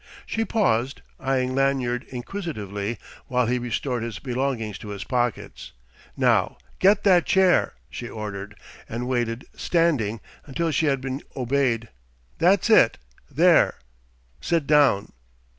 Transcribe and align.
She 0.25 0.43
paused, 0.45 1.03
eyeing 1.19 1.53
Lanyard 1.53 2.05
inquisitively 2.05 2.97
while 3.27 3.45
he 3.45 3.59
restored 3.59 4.01
his 4.01 4.17
belongings 4.17 4.79
to 4.79 4.87
his 4.89 5.03
pockets. 5.03 5.73
"Now, 6.17 6.57
get 6.79 7.03
that 7.03 7.27
chair!" 7.27 7.73
she 7.87 8.09
ordered; 8.09 8.59
and 8.89 9.07
waited, 9.07 9.45
standing, 9.55 10.19
until 10.47 10.71
she 10.71 10.87
had 10.87 11.01
been 11.01 11.21
obeyed. 11.35 11.89
"That's 12.39 12.67
it 12.71 12.97
there! 13.29 13.75
Sit 14.39 14.65
down." 14.65 15.13